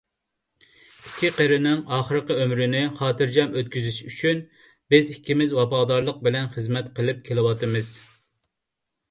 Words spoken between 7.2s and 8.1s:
كېلىۋاتىمىز.